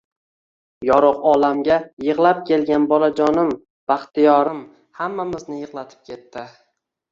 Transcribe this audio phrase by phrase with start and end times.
[0.87, 3.53] Yorug` olamga yig`lab kelgan bolajonim,
[3.93, 4.65] Baxtiyorim,
[5.03, 6.51] hammamizni yig`latib ketdi